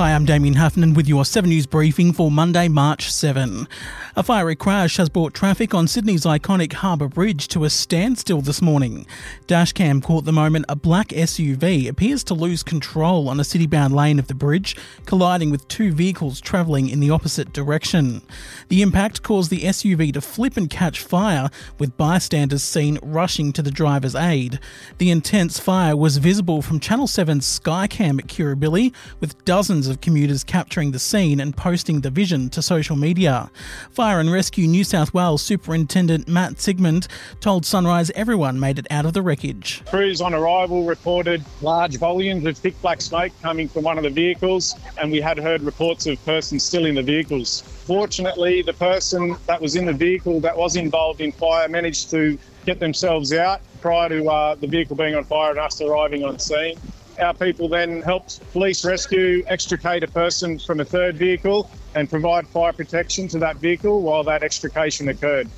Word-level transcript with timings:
Hi, 0.00 0.14
I'm 0.14 0.24
Damien 0.24 0.54
Heffernan 0.54 0.94
with 0.94 1.06
your 1.06 1.26
7 1.26 1.50
News 1.50 1.66
briefing 1.66 2.14
for 2.14 2.30
Monday, 2.30 2.68
March 2.68 3.12
7. 3.12 3.68
A 4.16 4.22
fiery 4.22 4.56
crash 4.56 4.96
has 4.96 5.10
brought 5.10 5.34
traffic 5.34 5.74
on 5.74 5.86
Sydney's 5.86 6.24
iconic 6.24 6.72
Harbour 6.72 7.06
Bridge 7.06 7.48
to 7.48 7.64
a 7.64 7.70
standstill 7.70 8.40
this 8.40 8.62
morning. 8.62 9.06
Dashcam 9.46 10.02
caught 10.02 10.24
the 10.24 10.32
moment 10.32 10.64
a 10.70 10.74
black 10.74 11.08
SUV 11.08 11.86
appears 11.86 12.24
to 12.24 12.34
lose 12.34 12.62
control 12.62 13.28
on 13.28 13.38
a 13.38 13.44
city-bound 13.44 13.94
lane 13.94 14.18
of 14.18 14.26
the 14.26 14.34
bridge, 14.34 14.74
colliding 15.04 15.50
with 15.50 15.68
two 15.68 15.92
vehicles 15.92 16.40
travelling 16.40 16.88
in 16.88 17.00
the 17.00 17.10
opposite 17.10 17.52
direction. 17.52 18.22
The 18.68 18.80
impact 18.80 19.22
caused 19.22 19.50
the 19.50 19.64
SUV 19.64 20.14
to 20.14 20.22
flip 20.22 20.56
and 20.56 20.70
catch 20.70 21.00
fire, 21.00 21.50
with 21.78 21.98
bystanders 21.98 22.62
seen 22.62 22.98
rushing 23.02 23.52
to 23.52 23.60
the 23.60 23.70
driver's 23.70 24.14
aid. 24.14 24.60
The 24.96 25.10
intense 25.10 25.60
fire 25.60 25.94
was 25.94 26.16
visible 26.16 26.62
from 26.62 26.80
Channel 26.80 27.06
7's 27.06 27.60
Skycam 27.60 28.18
at 28.18 28.28
Kirribilli, 28.28 28.94
with 29.20 29.44
dozens 29.44 29.89
of 29.90 30.00
commuters 30.00 30.44
capturing 30.44 30.92
the 30.92 30.98
scene 30.98 31.40
and 31.40 31.56
posting 31.56 32.00
the 32.00 32.10
vision 32.10 32.48
to 32.50 32.62
social 32.62 32.96
media. 32.96 33.50
Fire 33.90 34.20
and 34.20 34.32
Rescue 34.32 34.66
New 34.66 34.84
South 34.84 35.12
Wales 35.12 35.42
Superintendent 35.42 36.28
Matt 36.28 36.60
Sigmund 36.60 37.08
told 37.40 37.66
Sunrise 37.66 38.10
everyone 38.14 38.58
made 38.58 38.78
it 38.78 38.86
out 38.90 39.04
of 39.04 39.12
the 39.12 39.22
wreckage. 39.22 39.82
Crews 39.86 40.20
on 40.20 40.32
arrival 40.32 40.84
reported 40.84 41.44
large 41.60 41.98
volumes 41.98 42.46
of 42.46 42.56
thick 42.56 42.80
black 42.80 43.00
smoke 43.00 43.32
coming 43.42 43.68
from 43.68 43.82
one 43.82 43.98
of 43.98 44.04
the 44.04 44.10
vehicles, 44.10 44.74
and 44.98 45.10
we 45.10 45.20
had 45.20 45.38
heard 45.38 45.62
reports 45.62 46.06
of 46.06 46.24
persons 46.24 46.62
still 46.62 46.86
in 46.86 46.94
the 46.94 47.02
vehicles. 47.02 47.62
Fortunately, 47.84 48.62
the 48.62 48.72
person 48.74 49.36
that 49.46 49.60
was 49.60 49.76
in 49.76 49.86
the 49.86 49.92
vehicle 49.92 50.40
that 50.40 50.56
was 50.56 50.76
involved 50.76 51.20
in 51.20 51.32
fire 51.32 51.68
managed 51.68 52.10
to 52.10 52.38
get 52.66 52.78
themselves 52.78 53.32
out 53.32 53.60
prior 53.80 54.08
to 54.08 54.28
uh, 54.28 54.54
the 54.54 54.66
vehicle 54.66 54.94
being 54.94 55.14
on 55.14 55.24
fire 55.24 55.50
and 55.50 55.58
us 55.58 55.80
arriving 55.80 56.24
on 56.24 56.38
scene. 56.38 56.78
Our 57.18 57.34
people 57.34 57.68
then 57.68 58.02
helped 58.02 58.40
police 58.52 58.84
rescue, 58.84 59.42
extricate 59.46 60.02
a 60.02 60.08
person 60.08 60.58
from 60.58 60.80
a 60.80 60.84
third 60.84 61.16
vehicle 61.16 61.70
and 61.94 62.08
provide 62.08 62.46
fire 62.46 62.72
protection 62.72 63.28
to 63.28 63.38
that 63.40 63.56
vehicle 63.56 64.02
while 64.02 64.22
that 64.24 64.42
extrication 64.42 65.08
occurred. 65.08 65.48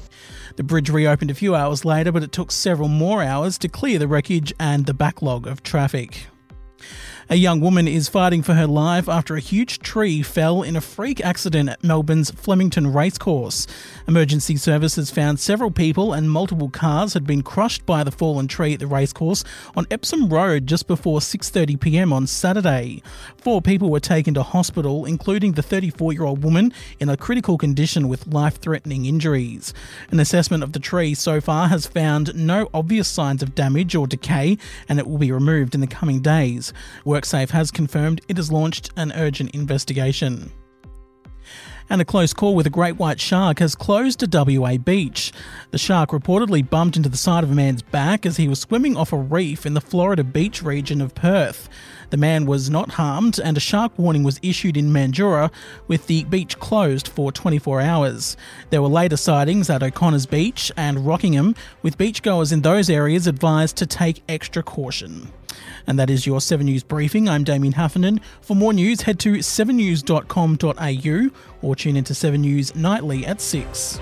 The 0.57 0.63
bridge 0.63 0.91
reopened 0.91 1.31
a 1.31 1.35
few 1.35 1.55
hours 1.55 1.85
later, 1.85 2.13
but 2.13 2.23
it 2.23 2.33
took 2.33 2.51
several 2.51 2.89
more 2.89 3.23
hours 3.23 3.59
to 3.59 3.69
clear 3.69 3.99
the 3.99 4.09
wreckage 4.09 4.53
and 4.59 4.87
the 4.87 4.95
backlog 4.95 5.47
of 5.47 5.63
traffic. 5.63 6.27
A 7.33 7.37
young 7.37 7.61
woman 7.61 7.89
is 7.89 8.11
fighting 8.11 8.43
for 8.43 8.53
her 8.53 8.67
life 8.67 9.09
after 9.09 9.35
a 9.35 9.41
huge 9.41 9.79
tree 9.79 10.21
fell 10.21 10.61
in 10.61 10.77
a 10.77 10.83
freak 10.83 11.19
accident 11.25 11.71
at 11.71 11.83
Melbourne's 11.83 12.31
Flemington 12.31 12.93
Racecourse. 12.93 13.67
Emergency 14.07 14.57
services 14.57 15.11
found 15.11 15.41
several 15.41 15.71
people 15.71 16.13
and 16.13 16.31
multiple 16.31 16.69
cars 16.69 17.15
had 17.15 17.27
been 17.27 17.41
crushed 17.41 17.87
by 17.87 18.05
the 18.05 18.11
fallen 18.11 18.49
tree 18.49 18.75
at 18.75 18.81
the 18.81 18.87
racecourse 18.87 19.45
on 19.75 19.87
Epsom 19.91 20.29
Road 20.29 20.67
just 20.67 20.87
before 20.87 21.21
6:30 21.21 21.81
p.m. 21.81 22.13
on 22.13 22.27
Saturday. 22.27 23.03
Four 23.39 23.63
people 23.63 23.89
were 23.89 23.99
taken 23.99 24.35
to 24.35 24.43
hospital, 24.43 25.07
including 25.07 25.53
the 25.53 25.63
34-year-old 25.63 26.45
woman 26.45 26.71
in 27.01 27.09
a 27.09 27.17
critical 27.17 27.57
condition 27.57 28.09
with 28.09 28.27
life-threatening 28.27 29.07
injuries. 29.07 29.73
An 30.11 30.21
assessment 30.21 30.63
of 30.63 30.75
the 30.75 30.79
tree 30.79 31.15
so 31.15 31.41
far 31.41 31.69
has 31.69 31.87
found 31.87 32.35
no 32.35 32.69
obvious 32.75 33.09
signs 33.09 33.43
of 33.43 33.55
damage 33.55 33.95
or 33.95 34.07
decay, 34.07 34.59
and 34.87 34.99
it 34.99 35.07
will 35.07 35.17
be 35.17 35.33
removed 35.33 35.75
in 35.75 35.81
the 35.81 35.87
coming 35.87 36.21
days. 36.21 36.75
WorkSafe 37.23 37.51
has 37.51 37.71
confirmed 37.71 38.21
it 38.27 38.37
has 38.37 38.51
launched 38.51 38.91
an 38.97 39.13
urgent 39.13 39.55
investigation. 39.55 40.51
And 41.89 42.01
a 42.01 42.05
close 42.05 42.33
call 42.33 42.57
with 42.57 42.67
a 42.67 42.71
great 42.71 42.97
white 42.97 43.21
shark 43.21 43.61
has 43.61 43.77
closed 43.77 44.23
a 44.23 44.45
WA 44.45 44.77
beach. 44.77 45.33
The 45.71 45.79
shark 45.79 46.11
reportedly 46.11 46.69
bumped 46.69 46.97
into 46.97 47.09
the 47.09 47.17
side 47.17 47.45
of 47.45 47.53
a 47.53 47.55
man's 47.55 47.83
back 47.83 48.27
as 48.27 48.39
he 48.39 48.49
was 48.49 48.61
swimming 48.61 48.97
off 48.97 49.13
a 49.13 49.17
reef 49.17 49.67
in 49.67 49.75
the 49.75 49.81
Florida 49.81 50.25
Beach 50.25 50.63
region 50.63 51.01
of 51.01 51.15
Perth. 51.15 51.69
The 52.11 52.17
man 52.17 52.45
was 52.45 52.69
not 52.69 52.93
harmed, 52.93 53.39
and 53.39 53.57
a 53.57 53.61
shark 53.61 53.97
warning 53.99 54.23
was 54.23 54.41
issued 54.43 54.77
in 54.77 54.93
Mandurah, 54.93 55.51
with 55.87 56.09
the 56.09 56.25
beach 56.25 56.59
closed 56.59 57.07
for 57.07 57.31
24 57.31 57.81
hours. 57.81 58.37
There 58.71 58.83
were 58.83 58.89
later 58.89 59.17
sightings 59.17 59.71
at 59.71 59.83
O'Connors 59.83 60.27
Beach 60.27 60.73
and 60.77 61.07
Rockingham, 61.07 61.55
with 61.83 61.99
beachgoers 61.99 62.53
in 62.53 62.63
those 62.63 62.91
areas 62.91 63.27
advised 63.27 63.77
to 63.77 63.87
take 63.87 64.25
extra 64.29 64.63
caution. 64.63 65.31
And 65.87 65.99
that 65.99 66.11
is 66.11 66.27
your 66.27 66.41
7 66.41 66.65
News 66.67 66.83
briefing. 66.83 67.29
I'm 67.29 67.45
Damien 67.45 67.75
Heffernan. 67.75 68.21
For 68.41 68.57
more 68.57 68.73
news, 68.73 69.03
head 69.03 69.19
to 69.21 69.35
7news.com.au 69.39 71.31
or 71.63 71.77
tune 71.77 71.97
into 71.97 72.15
7 72.15 72.41
News 72.41 72.75
nightly 72.75 73.27
at 73.27 73.41
6. 73.41 74.01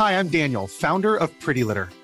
Hi, 0.00 0.18
I'm 0.18 0.28
Daniel, 0.28 0.66
founder 0.66 1.14
of 1.14 1.38
Pretty 1.40 1.62
Litter. 1.62 1.90